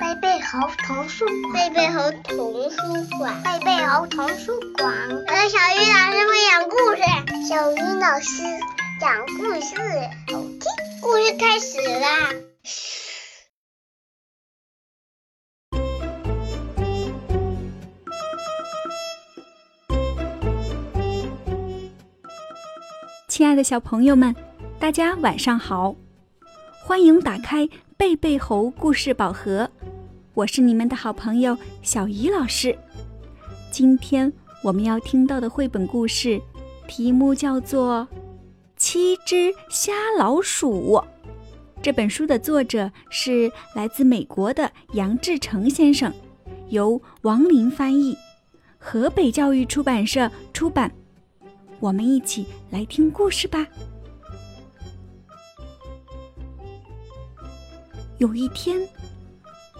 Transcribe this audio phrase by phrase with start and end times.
[0.00, 2.76] 贝贝猴童书馆，贝贝猴童书
[3.18, 4.92] 馆，贝贝猴童书馆。
[5.28, 7.00] 呃，小鱼老师会讲故事，
[7.48, 8.42] 小鱼老师
[9.00, 9.76] 讲故事，
[10.30, 10.60] 好听。
[11.00, 12.34] 故事开始啦！
[23.26, 24.36] 亲爱的小朋友们，
[24.78, 25.96] 大家晚上好！
[26.92, 27.66] 欢迎打开
[27.96, 29.70] 贝贝猴故事宝盒，
[30.34, 32.76] 我是你们的好朋友小鱼老师。
[33.70, 34.30] 今天
[34.62, 36.38] 我们要听到的绘本故事，
[36.86, 38.06] 题目叫做
[38.76, 40.92] 《七只瞎老鼠》。
[41.80, 46.12] 这本书的作者是来自美国的杨志成先生，
[46.68, 48.14] 由王林翻译，
[48.76, 50.92] 河北教育出版社出版。
[51.80, 53.66] 我们一起来听故事吧。
[58.22, 58.88] 有一天，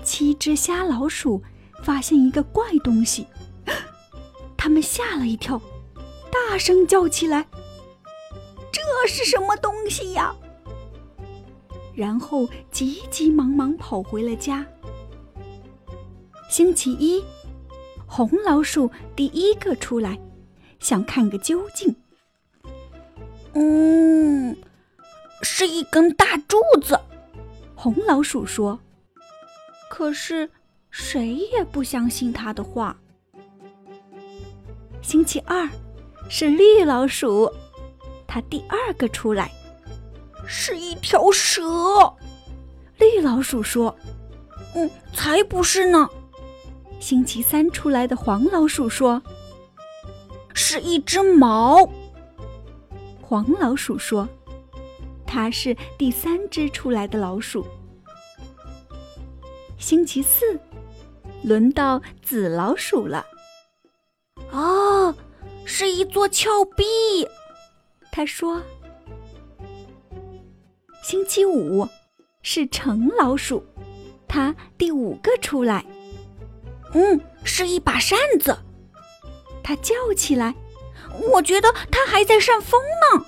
[0.02, 1.40] 七只瞎老鼠
[1.84, 3.24] 发现一个怪东西，
[4.58, 5.62] 他们吓了一跳，
[6.28, 7.46] 大声叫起来
[8.72, 10.34] ：“这是什么东西呀？”
[11.94, 14.66] 然后急急忙忙跑回了家。
[16.50, 17.24] 星期一，
[18.08, 20.18] 红老鼠第一个出来。
[20.80, 21.94] 想看个究竟。
[23.52, 24.56] 嗯，
[25.42, 26.98] 是一根大柱子。
[27.82, 28.78] 红老鼠说。
[29.90, 30.48] 可是
[30.92, 32.96] 谁也不相信他的话。
[35.02, 35.68] 星期二，
[36.28, 37.52] 是绿老鼠，
[38.24, 39.50] 它第二个出来。
[40.46, 41.60] 是一条蛇。
[42.98, 43.92] 绿老鼠说。
[44.76, 46.08] 嗯，才不是呢。
[47.00, 49.20] 星期三出来的黄老鼠说。
[50.54, 51.90] 是一只猫，
[53.20, 54.28] 黄老鼠说
[55.32, 57.66] ：“它是第三只出来的老鼠。”
[59.80, 60.60] 星期四，
[61.42, 63.24] 轮到紫老鼠了。
[64.50, 65.14] 哦，
[65.64, 66.84] 是一座峭壁，
[68.12, 68.62] 他说。
[71.02, 71.88] 星期五，
[72.42, 73.64] 是橙老鼠，
[74.28, 75.82] 它第五个出来。
[76.92, 78.56] 嗯，是一把扇子。
[79.64, 80.54] 它叫起来
[81.32, 83.24] ：“我觉得它还在扇风呢。”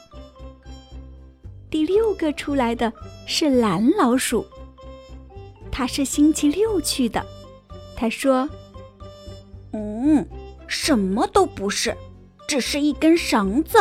[1.74, 2.92] 第六个出来的
[3.26, 4.46] 是蓝老鼠，
[5.72, 7.26] 它是星期六去的。
[7.96, 8.48] 他说
[9.74, 10.24] ：“嗯，
[10.68, 11.96] 什么都不是，
[12.46, 13.76] 只是一根绳子。”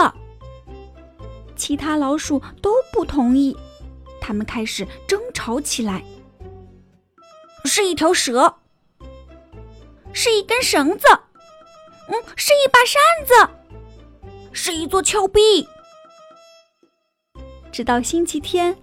[1.55, 3.55] 其他老鼠都不同意，
[4.19, 6.03] 他们开始争吵起来。
[7.63, 8.55] 是一条蛇，
[10.13, 11.05] 是一根绳子。
[12.07, 15.67] 嗯，是一把扇子，是一座峭壁。
[17.73, 18.77] 直到星期天，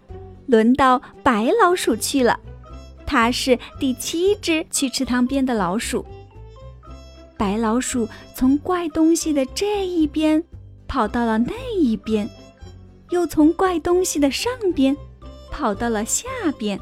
[0.46, 2.38] 轮到白老鼠去了，
[3.06, 6.04] 它是第七只去池塘边的老鼠。
[7.38, 10.42] 白老鼠从怪东西的这一边
[10.88, 12.28] 跑到了那一边，
[13.10, 14.96] 又从怪东西的上边
[15.52, 16.28] 跑到了下
[16.58, 16.76] 边。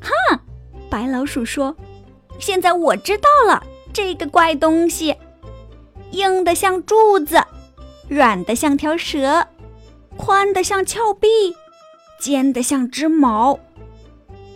[0.00, 0.40] 哼，
[0.88, 1.76] 白老鼠说
[2.40, 3.62] ：“现在我知道了。”
[3.92, 5.14] 这个怪东西，
[6.10, 7.40] 硬的像柱子，
[8.08, 9.46] 软的像条蛇，
[10.16, 11.28] 宽的像峭壁，
[12.20, 13.58] 尖的像只矛，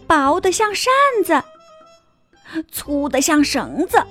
[0.06, 0.92] 薄的像扇
[1.24, 1.42] 子，
[2.70, 4.02] 粗的像绳子。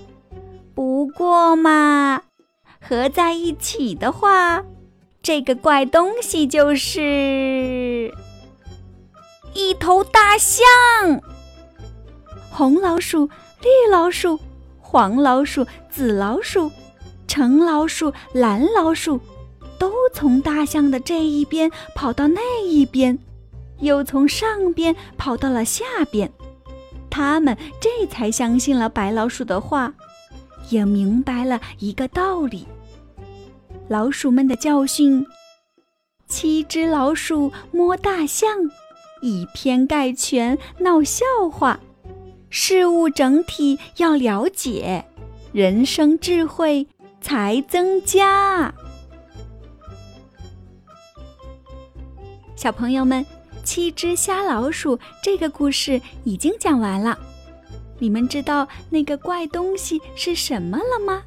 [0.75, 2.23] 不过嘛，
[2.79, 4.63] 合在一起的话，
[5.21, 8.13] 这个怪东西就是
[9.53, 10.55] 一头大象。
[12.51, 13.27] 红老鼠，
[13.61, 14.39] 绿老鼠。
[14.89, 16.71] 黄老鼠、紫老鼠、
[17.27, 19.19] 橙老鼠、蓝老鼠，
[20.17, 23.19] 从大象的这一边跑到那一边，
[23.81, 26.27] 又从上边跑到了下边。
[27.07, 29.93] 他们这才相信了白老鼠的话，
[30.71, 32.65] 也明白了一个道理：
[33.87, 35.23] 老鼠们的教训。
[36.27, 38.49] 七只老鼠摸大象，
[39.21, 41.79] 以偏概全，闹笑话。
[42.49, 45.05] 事物整体要了解，
[45.51, 46.87] 人生智慧
[47.21, 48.73] 才增加。
[52.57, 53.23] 小朋友们，
[53.63, 57.15] 七只瞎老鼠这个故事已经讲完了。
[57.99, 61.21] 你们知道那个怪东西是什么了吗？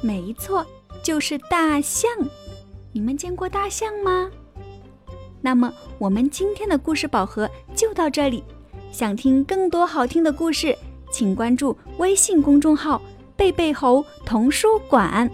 [0.00, 0.66] 没错，
[1.02, 2.10] 就是大象。
[2.90, 4.30] 你们见过大象吗？
[5.42, 8.42] 那么，我们今天的故事宝盒就到这里。
[8.90, 10.74] 想听更多好听的故事，
[11.12, 13.02] 请关注微信公众号
[13.36, 15.30] “贝贝猴童书馆”。